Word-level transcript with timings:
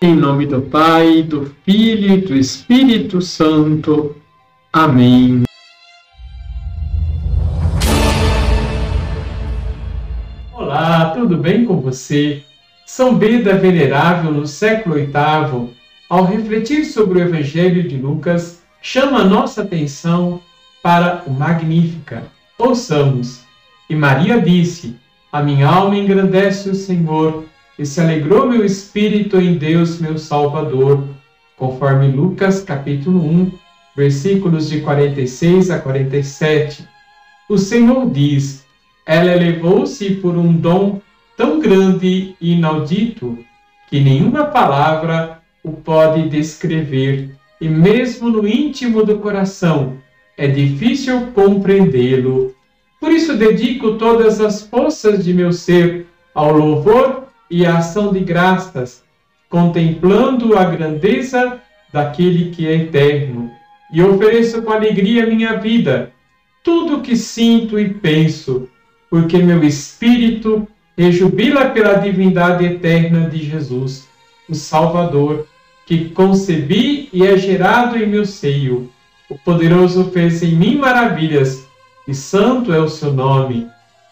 Em 0.00 0.14
nome 0.14 0.46
do 0.46 0.62
Pai, 0.62 1.24
do 1.24 1.52
Filho 1.64 2.14
e 2.14 2.20
do 2.20 2.36
Espírito 2.36 3.20
Santo. 3.20 4.14
Amém. 4.72 5.42
Olá, 10.54 11.10
tudo 11.10 11.36
bem 11.36 11.64
com 11.64 11.80
você? 11.80 12.44
São 12.86 13.16
Beda 13.16 13.56
Venerável, 13.56 14.30
no 14.30 14.46
século 14.46 14.94
VIII, 14.94 15.74
ao 16.08 16.24
refletir 16.24 16.84
sobre 16.84 17.18
o 17.18 17.22
Evangelho 17.22 17.82
de 17.88 17.96
Lucas, 17.96 18.62
chama 18.80 19.24
nossa 19.24 19.62
atenção 19.62 20.40
para 20.80 21.24
o 21.26 21.32
Magnífica. 21.32 22.22
Ouçamos. 22.56 23.40
E 23.90 23.96
Maria 23.96 24.40
disse: 24.40 24.94
A 25.32 25.42
minha 25.42 25.66
alma 25.66 25.96
engrandece 25.96 26.70
o 26.70 26.74
Senhor 26.76 27.48
e 27.78 27.86
se 27.86 28.00
alegrou 28.00 28.48
meu 28.48 28.64
espírito 28.64 29.40
em 29.40 29.54
Deus, 29.54 30.00
meu 30.00 30.18
Salvador, 30.18 31.04
conforme 31.56 32.08
Lucas 32.08 32.60
capítulo 32.60 33.24
1, 33.24 33.52
versículos 33.96 34.68
de 34.68 34.80
46 34.80 35.70
a 35.70 35.78
47. 35.78 36.84
O 37.48 37.56
Senhor 37.56 38.10
diz: 38.10 38.66
Ela 39.06 39.32
elevou-se 39.32 40.16
por 40.16 40.36
um 40.36 40.52
dom 40.52 41.00
tão 41.36 41.60
grande 41.60 42.34
e 42.40 42.54
inaudito 42.54 43.38
que 43.88 44.00
nenhuma 44.00 44.46
palavra 44.46 45.40
o 45.62 45.70
pode 45.70 46.28
descrever, 46.28 47.30
e 47.60 47.68
mesmo 47.68 48.28
no 48.28 48.46
íntimo 48.46 49.04
do 49.04 49.18
coração 49.18 49.98
é 50.36 50.48
difícil 50.48 51.28
compreendê-lo. 51.28 52.54
Por 53.00 53.12
isso 53.12 53.36
dedico 53.36 53.94
todas 53.94 54.40
as 54.40 54.62
forças 54.62 55.24
de 55.24 55.32
meu 55.32 55.52
ser 55.52 56.06
ao 56.34 56.52
louvor 56.52 57.27
e 57.50 57.64
a 57.64 57.78
ação 57.78 58.12
de 58.12 58.20
graças, 58.20 59.02
contemplando 59.48 60.56
a 60.56 60.64
grandeza 60.64 61.60
daquele 61.92 62.50
que 62.50 62.66
é 62.66 62.74
eterno, 62.74 63.50
e 63.92 64.02
ofereço 64.02 64.62
com 64.62 64.72
alegria 64.72 65.26
minha 65.26 65.56
vida, 65.58 66.12
tudo 66.62 66.96
o 66.96 67.00
que 67.00 67.16
sinto 67.16 67.78
e 67.78 67.94
penso, 67.94 68.68
porque 69.08 69.38
meu 69.38 69.64
espírito 69.64 70.68
rejubila 70.96 71.70
pela 71.70 71.94
divindade 71.94 72.66
eterna 72.66 73.30
de 73.30 73.38
Jesus, 73.38 74.06
o 74.48 74.54
Salvador, 74.54 75.46
que 75.86 76.10
concebi 76.10 77.08
e 77.12 77.26
é 77.26 77.38
gerado 77.38 77.96
em 77.96 78.06
meu 78.06 78.26
seio. 78.26 78.90
O 79.30 79.38
poderoso 79.38 80.10
fez 80.10 80.42
em 80.42 80.54
mim 80.54 80.76
maravilhas, 80.76 81.66
e 82.06 82.14
santo 82.14 82.72
é 82.72 82.78
o 82.78 82.88
seu 82.88 83.12
nome 83.12 83.66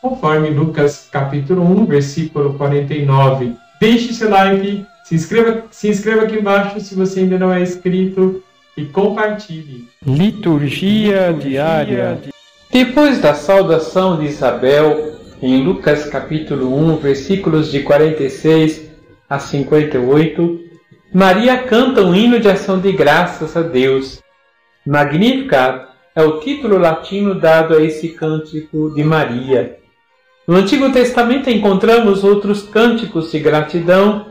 conforme 0.09 0.51
Lucas 0.51 1.09
capítulo 1.11 1.63
1, 1.63 1.87
versículo 1.87 2.55
49. 2.55 3.55
Deixe 3.81 4.13
seu 4.13 4.31
like, 4.31 4.87
se 5.05 5.17
inscreva, 5.17 5.65
se 5.71 5.89
inscreva 5.89 6.23
aqui 6.23 6.37
embaixo 6.37 6.79
se 6.81 6.95
você 6.95 7.21
ainda 7.21 7.39
não 7.39 7.53
é 7.53 7.61
inscrito 7.61 8.43
e 8.77 8.85
compartilhe. 8.85 9.89
Liturgia 10.07 11.33
diária. 11.33 12.21
Depois 12.71 13.21
da 13.21 13.35
saudação 13.35 14.19
de 14.19 14.27
Isabel, 14.27 15.17
em 15.43 15.65
Lucas 15.65 16.07
capítulo 16.07 16.73
1, 16.93 16.97
versículos 16.99 17.73
de 17.73 17.81
46 17.81 18.89
a 19.29 19.41
58, 19.41 20.61
Maria 21.13 21.59
canta 21.65 22.03
um 22.03 22.15
hino 22.15 22.39
de 22.39 22.49
ação 22.49 22.79
de 22.79 22.93
graças 22.93 23.57
a 23.57 23.63
Deus. 23.63 24.23
Magnificat 24.87 25.89
é 26.15 26.23
o 26.23 26.39
título 26.39 26.79
latino 26.79 27.35
dado 27.35 27.75
a 27.75 27.83
esse 27.83 28.11
cântico 28.11 28.95
de 28.95 29.03
Maria. 29.03 29.79
No 30.47 30.59
Antigo 30.59 30.93
Testamento 30.93 31.51
encontramos 31.51 32.23
outros 32.23 32.63
cânticos 32.63 33.33
de 33.33 33.41
gratidão, 33.41 34.27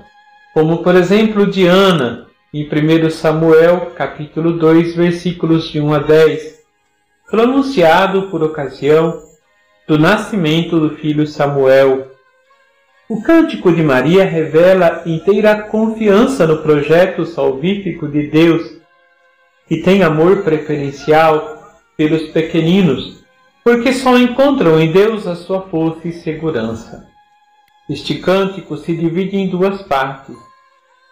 como 0.54 0.82
por 0.82 0.96
exemplo 0.96 1.46
de 1.46 1.68
Ana, 1.68 2.28
em 2.54 2.64
1 2.64 3.10
Samuel, 3.10 3.92
capítulo 3.98 4.54
2, 4.54 4.96
versículos 4.96 5.70
de 5.70 5.82
1 5.82 5.94
a 5.94 6.00
10, 6.00 6.60
pronunciado 7.30 8.30
por 8.30 8.42
ocasião 8.42 9.24
do 9.86 10.00
nascimento 10.00 10.80
do 10.80 10.96
filho 10.96 11.28
Samuel. 11.28 12.10
O 13.10 13.22
cântico 13.22 13.70
de 13.74 13.84
Maria 13.84 14.24
revela 14.24 15.04
inteira 15.06 15.64
confiança 15.64 16.48
no 16.48 16.60
projeto 16.60 17.26
salvífico 17.26 18.08
de 18.08 18.28
Deus, 18.28 18.78
que 19.68 19.82
tem 19.82 20.02
amor 20.02 20.44
preferencial 20.44 21.78
pelos 21.98 22.30
pequeninos 22.30 23.15
porque 23.66 23.94
só 23.94 24.16
encontram 24.16 24.80
em 24.80 24.92
Deus 24.92 25.26
a 25.26 25.36
sua 25.36 25.64
força 25.64 26.08
e 26.08 26.12
segurança. 26.12 27.08
Este 27.90 28.14
cântico 28.20 28.78
se 28.78 28.96
divide 28.96 29.38
em 29.38 29.48
duas 29.50 29.82
partes. 29.82 30.36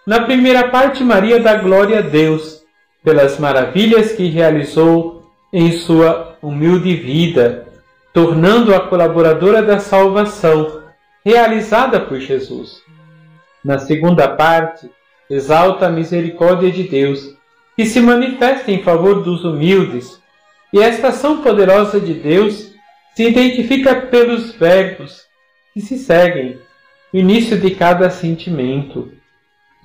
Na 0.06 0.22
primeira 0.22 0.70
parte, 0.70 1.04
Maria 1.04 1.40
dá 1.40 1.56
glória 1.56 1.98
a 1.98 2.02
Deus 2.02 2.62
pelas 3.04 3.40
maravilhas 3.40 4.12
que 4.12 4.30
realizou 4.30 5.32
em 5.52 5.72
sua 5.72 6.38
humilde 6.44 6.96
vida, 6.96 7.68
tornando-a 8.14 8.82
colaboradora 8.82 9.64
da 9.64 9.80
salvação 9.80 10.84
realizada 11.26 12.02
por 12.02 12.20
Jesus. 12.20 12.84
Na 13.66 13.80
segunda 13.80 14.28
parte, 14.28 14.92
exalta 15.28 15.88
a 15.88 15.92
misericórdia 15.92 16.72
de 16.72 16.84
Deus, 16.84 17.36
que 17.76 17.84
se 17.84 18.00
manifesta 18.00 18.72
em 18.72 18.84
favor 18.84 19.24
dos 19.24 19.44
humildes 19.44 20.22
e 20.74 20.80
esta 20.80 21.10
ação 21.10 21.44
poderosa 21.44 22.00
de 22.00 22.16
Deus 22.16 22.72
se 23.16 23.24
identifica 23.24 23.96
pelos 24.08 24.54
verbos 24.54 25.22
que 25.72 25.80
se 25.80 26.00
seguem, 26.00 26.58
no 27.14 27.20
início 27.20 27.60
de 27.60 27.72
cada 27.72 28.10
sentimento. 28.10 29.12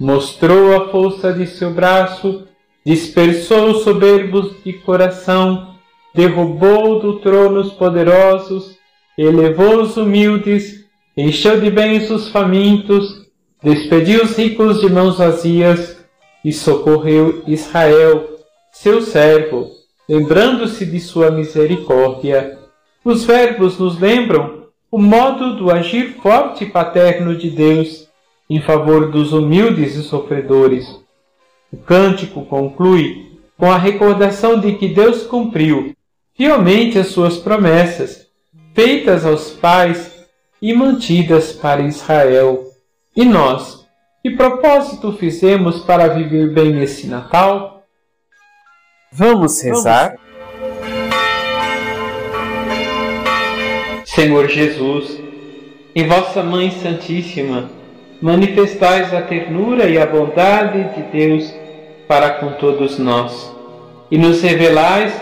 Mostrou 0.00 0.74
a 0.74 0.88
força 0.88 1.30
de 1.30 1.46
seu 1.46 1.74
braço, 1.74 2.48
dispersou 2.86 3.72
os 3.72 3.82
soberbos 3.84 4.64
de 4.64 4.72
coração, 4.72 5.74
derrubou 6.14 7.00
do 7.00 7.18
trono 7.20 7.60
os 7.60 7.72
poderosos, 7.74 8.78
elevou 9.16 9.82
os 9.82 9.98
humildes, 9.98 10.86
encheu 11.14 11.60
de 11.60 11.70
bens 11.70 12.10
os 12.10 12.30
famintos, 12.30 13.26
despediu 13.62 14.22
os 14.22 14.38
ricos 14.38 14.80
de 14.80 14.88
mãos 14.88 15.18
vazias 15.18 15.98
e 16.42 16.50
socorreu 16.50 17.42
Israel, 17.46 18.38
seu 18.72 19.02
servo 19.02 19.77
lembrando-se 20.08 20.86
de 20.86 20.98
sua 20.98 21.30
misericórdia. 21.30 22.58
Os 23.04 23.24
verbos 23.24 23.78
nos 23.78 23.98
lembram 23.98 24.68
o 24.90 24.98
modo 24.98 25.56
do 25.56 25.70
agir 25.70 26.14
forte 26.22 26.64
e 26.64 26.70
paterno 26.70 27.36
de 27.36 27.50
Deus 27.50 28.08
em 28.48 28.60
favor 28.60 29.10
dos 29.10 29.32
humildes 29.32 29.94
e 29.94 30.02
sofredores. 30.02 30.86
O 31.70 31.76
cântico 31.76 32.46
conclui 32.46 33.38
com 33.58 33.70
a 33.70 33.76
recordação 33.76 34.58
de 34.58 34.76
que 34.76 34.88
Deus 34.88 35.24
cumpriu 35.24 35.94
fielmente 36.34 36.98
as 36.98 37.08
suas 37.08 37.36
promessas, 37.36 38.26
feitas 38.72 39.26
aos 39.26 39.50
pais 39.50 40.24
e 40.62 40.72
mantidas 40.72 41.52
para 41.52 41.82
Israel. 41.82 42.64
E 43.14 43.24
nós, 43.24 43.84
que 44.22 44.30
propósito 44.30 45.12
fizemos 45.12 45.80
para 45.80 46.08
viver 46.08 46.54
bem 46.54 46.80
esse 46.80 47.06
Natal? 47.06 47.77
Vamos 49.10 49.62
rezar? 49.62 50.16
Senhor 54.04 54.48
Jesus, 54.48 55.18
em 55.94 56.06
vossa 56.06 56.42
Mãe 56.42 56.70
Santíssima, 56.70 57.70
manifestais 58.20 59.14
a 59.14 59.22
ternura 59.22 59.88
e 59.88 59.96
a 59.96 60.04
bondade 60.04 60.94
de 60.94 61.02
Deus 61.04 61.54
para 62.06 62.30
com 62.30 62.52
todos 62.52 62.98
nós 62.98 63.50
e 64.10 64.18
nos 64.18 64.42
revelais 64.42 65.18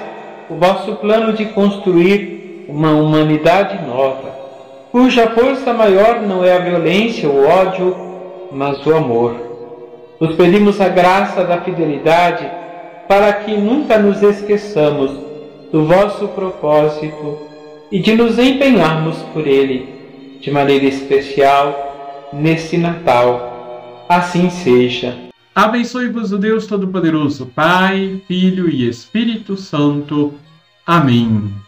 o 0.51 0.57
vosso 0.57 0.97
plano 0.97 1.33
de 1.33 1.47
construir 1.47 2.67
uma 2.69 2.91
humanidade 2.91 3.87
nova, 3.87 4.35
cuja 4.91 5.31
força 5.31 5.73
maior 5.73 6.21
não 6.23 6.45
é 6.45 6.57
a 6.57 6.59
violência 6.59 7.29
o 7.29 7.47
ódio, 7.47 7.97
mas 8.51 8.85
o 8.85 8.97
amor. 8.97 9.37
Nos 10.21 10.35
pedimos 10.35 10.81
a 10.81 10.89
graça 10.89 11.45
da 11.45 11.61
fidelidade 11.61 12.66
para 13.09 13.33
que 13.33 13.57
nunca 13.57 13.99
nos 13.99 14.23
esqueçamos 14.23 15.11
do 15.73 15.85
vosso 15.85 16.29
propósito 16.29 17.39
e 17.91 18.01
de 18.01 18.15
nos 18.15 18.39
empenharmos 18.39 19.17
por 19.33 19.47
ele 19.47 19.89
de 20.41 20.51
maneira 20.51 20.85
especial 20.87 22.29
nesse 22.33 22.77
Natal. 22.77 24.05
Assim 24.09 24.51
seja. 24.51 25.17
Abençoe-vos 25.55 26.33
o 26.33 26.39
Deus 26.39 26.67
Todo-Poderoso, 26.67 27.47
Pai, 27.47 28.21
Filho 28.29 28.69
e 28.69 28.89
Espírito 28.89 29.57
Santo. 29.57 30.35
Amém. 30.87 31.66